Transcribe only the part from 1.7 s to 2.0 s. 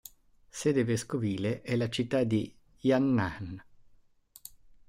la